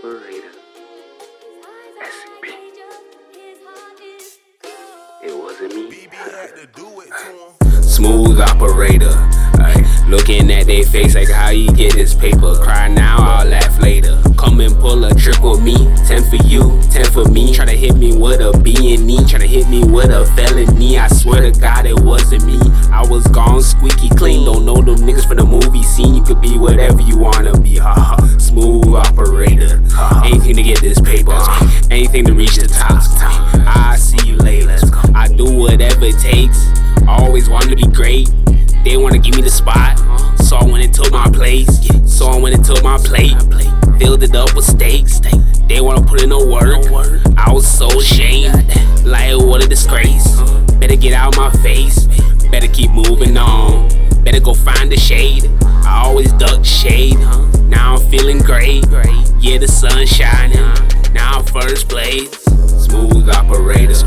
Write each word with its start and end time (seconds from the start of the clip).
operator. 0.00 0.48
It 5.22 5.36
wasn't 5.36 5.74
me. 5.74 6.08
Smooth 7.82 8.40
operator. 8.40 9.14
Looking 10.08 10.50
at 10.50 10.66
their 10.66 10.84
face 10.84 11.14
like 11.14 11.28
how 11.28 11.50
you 11.50 11.70
get 11.72 11.92
this 11.92 12.14
paper. 12.14 12.54
Cry 12.62 12.88
now, 12.88 13.18
I'll 13.18 13.46
laugh 13.46 13.78
later. 13.80 14.20
Come 14.38 14.60
and 14.60 14.74
pull 14.78 15.04
a 15.04 15.14
trick 15.14 15.40
with 15.42 15.62
me. 15.62 15.76
Ten 16.06 16.24
for 16.30 16.36
you, 16.46 16.80
ten 16.90 17.04
for 17.04 17.26
me. 17.26 17.54
Try 17.54 17.66
to 17.66 17.76
hit 17.76 17.94
me 17.96 18.16
with 18.16 18.40
a 18.40 18.58
B 18.58 18.94
and 18.94 19.10
E. 19.10 19.18
Try 19.26 19.40
to 19.40 19.46
hit 19.46 19.68
me 19.68 19.84
with 19.84 20.10
a 20.10 20.24
felony. 20.34 20.98
I 20.98 21.08
swear 21.08 21.50
to 21.52 21.60
God, 21.60 21.84
it 21.84 22.00
wasn't 22.00 22.46
me. 22.46 22.58
I 22.90 23.06
was 23.06 23.26
gone 23.28 23.62
squeaky 23.62 24.08
clean. 24.10 24.46
Don't 24.46 24.64
know 24.64 24.76
them 24.76 24.96
niggas 24.96 25.28
from 25.28 25.36
the 25.36 25.44
movie 25.44 25.82
scene. 25.82 26.14
You 26.14 26.22
could 26.22 26.40
be 26.40 26.56
whatever 26.58 27.02
you 27.02 27.18
wanna 27.18 27.58
be. 27.60 27.76
Ha 27.76 28.16
Smooth 28.60 28.94
operator. 28.94 29.82
Anything 30.22 30.56
to 30.56 30.62
get 30.62 30.80
this 30.82 31.00
paper. 31.00 31.32
Anything 31.90 32.26
to 32.26 32.34
reach 32.34 32.56
the 32.56 32.68
top. 32.68 33.02
I 33.66 33.96
see 33.96 34.28
you 34.28 34.36
later. 34.36 34.76
I 35.14 35.28
do 35.28 35.56
whatever 35.56 36.04
it 36.04 36.18
takes. 36.18 36.68
I 37.08 37.16
Always 37.24 37.48
wanted 37.48 37.70
to 37.70 37.76
be 37.76 37.90
great. 37.90 38.28
They 38.84 38.98
wanna 38.98 39.16
give 39.16 39.34
me 39.36 39.40
the 39.40 39.50
spot. 39.50 39.98
So 40.40 40.56
I 40.58 40.64
went 40.64 40.84
and 40.84 40.92
took 40.92 41.10
my 41.10 41.30
place. 41.30 41.88
So 42.04 42.26
I 42.26 42.38
went 42.38 42.54
and 42.54 42.62
took 42.62 42.82
my 42.82 42.98
plate. 42.98 43.32
Filled 43.98 44.22
it 44.22 44.34
up 44.34 44.54
with 44.54 44.66
steaks. 44.66 45.20
They 45.66 45.80
wanna 45.80 46.02
put 46.02 46.22
in 46.22 46.28
no 46.28 46.44
work. 46.44 46.84
I 47.38 47.50
was 47.50 47.66
so 47.66 47.88
ashamed. 47.98 48.52
Like 49.06 49.38
what 49.38 49.64
a 49.64 49.68
disgrace. 49.68 50.38
Better 50.80 50.96
get 50.96 51.14
out 51.14 51.34
my 51.34 51.50
face. 51.62 52.08
Better 52.50 52.68
keep 52.68 52.90
moving 52.90 53.38
on. 53.38 53.88
Better 54.22 54.40
go 54.40 54.52
find 54.52 54.92
the 54.92 54.98
shade. 54.98 55.48
I 55.62 56.02
always 56.04 56.30
duck 56.34 56.62
shade. 56.62 57.16
Feeling 58.10 58.38
great. 58.38 58.84
Yeah, 59.38 59.58
the 59.58 59.68
sun 59.68 60.04
shining. 60.04 60.58
Now 61.14 61.38
I'm 61.38 61.44
first 61.44 61.88
place. 61.88 62.28
Smooth 62.84 63.30
operators. 63.30 64.02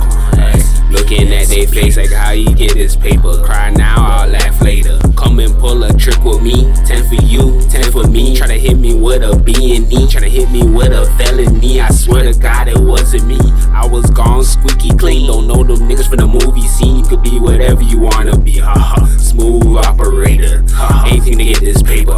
Looking 0.91 1.31
at 1.33 1.47
their 1.47 1.65
face 1.65 1.95
like 1.95 2.11
how 2.11 2.31
you 2.31 2.53
get 2.53 2.73
this 2.73 2.97
paper. 2.97 3.41
Cry 3.45 3.69
now, 3.69 3.95
I'll 3.97 4.27
laugh 4.27 4.61
later. 4.61 4.99
Come 5.15 5.39
and 5.39 5.57
pull 5.57 5.83
a 5.83 5.93
trick 5.93 6.21
with 6.23 6.43
me. 6.43 6.71
Ten 6.85 7.07
for 7.07 7.15
you, 7.23 7.61
ten 7.69 7.89
for 7.93 8.05
me. 8.05 8.35
Try 8.35 8.47
to 8.47 8.59
hit 8.59 8.77
me 8.77 8.93
with 8.93 9.23
a 9.23 9.39
B 9.39 9.77
and 9.77 9.91
E. 9.91 10.07
Try 10.07 10.21
to 10.21 10.29
hit 10.29 10.51
me 10.51 10.63
with 10.63 10.91
a 10.91 11.05
felony. 11.17 11.79
I 11.79 11.89
swear 11.89 12.23
to 12.31 12.37
God 12.37 12.67
it 12.67 12.77
wasn't 12.77 13.25
me. 13.25 13.39
I 13.71 13.87
was 13.87 14.11
gone 14.11 14.43
squeaky 14.43 14.89
clean. 14.97 15.27
Don't 15.27 15.47
know 15.47 15.63
them 15.63 15.87
niggas 15.87 16.09
from 16.09 16.17
the 16.17 16.27
movie 16.27 16.67
scene. 16.67 16.97
You 16.97 17.03
could 17.05 17.23
be 17.23 17.39
whatever 17.39 17.81
you 17.81 17.99
wanna 17.99 18.37
be. 18.37 18.59
Ha 18.59 18.73
ha. 18.77 19.05
Smooth 19.17 19.77
operator. 19.77 20.63
Anything 21.07 21.37
to 21.37 21.45
get 21.45 21.61
this 21.61 21.81
paper. 21.81 22.17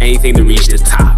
Anything 0.00 0.34
to 0.34 0.44
reach 0.44 0.68
the 0.68 0.78
top. 0.78 1.13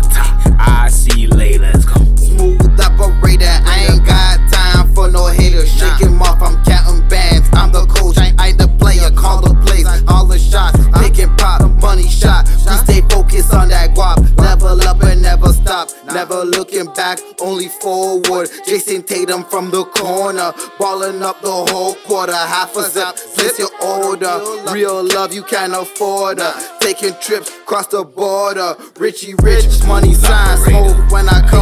Never 16.16 16.44
looking 16.46 16.86
back, 16.94 17.18
only 17.42 17.68
forward. 17.68 18.48
Jayson 18.66 19.04
Tatum 19.06 19.44
from 19.44 19.70
the 19.70 19.84
corner, 19.84 20.54
balling 20.78 21.22
up 21.22 21.42
the 21.42 21.52
whole 21.52 21.94
quarter. 22.06 22.32
Half 22.32 22.74
a 22.74 22.84
zip, 22.84 23.16
place 23.34 23.58
your 23.58 23.68
order. 23.84 24.40
Real 24.72 25.04
love 25.04 25.34
you 25.34 25.42
can't 25.42 25.74
afford. 25.74 26.38
her. 26.38 26.54
Taking 26.80 27.12
trips 27.20 27.50
across 27.50 27.88
the 27.88 28.02
border. 28.02 28.76
Richie 28.98 29.34
Rich, 29.42 29.84
money 29.86 30.14
sign, 30.14 30.56
smoke 30.64 31.10
when 31.10 31.28
I 31.28 31.46
come 31.50 31.55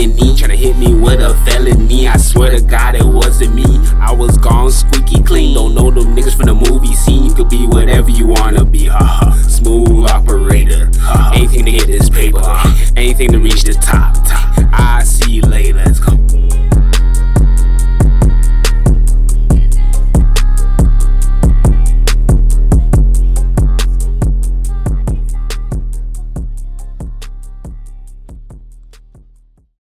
and 0.00 0.18
E. 0.18 0.34
Tryna 0.34 0.56
hit 0.56 0.76
me 0.78 0.94
with 0.94 1.20
a 1.20 1.34
felony. 1.44 2.08
I 2.08 2.16
swear 2.16 2.50
to 2.50 2.60
God 2.60 2.94
it 2.94 3.04
wasn't 3.04 3.54
me. 3.54 3.64
I 4.00 4.12
was 4.12 4.38
gone 4.38 4.70
squeaky 4.70 5.22
clean. 5.22 5.54
Don't 5.54 5.74
know 5.74 5.90
them 5.90 6.16
niggas 6.16 6.34
from 6.34 6.46
the 6.46 6.54
movie 6.54 6.94
scene. 6.94 7.24
You 7.24 7.34
could 7.34 7.50
be 7.50 7.66
whatever 7.66 8.10
you 8.10 8.26
wanna 8.26 8.64
be. 8.64 8.86
Ha 8.86 8.98
ha. 8.98 9.32
Smooth 9.48 10.08
operator. 10.10 10.90
Anything 11.34 11.66
to 11.66 11.72
get 11.72 11.86
this 11.86 12.08
paper. 12.08 12.42
Anything 12.96 13.32
to 13.32 13.38
reach 13.38 13.64
the 13.64 13.74
top. 13.74 14.14
top. 14.26 14.51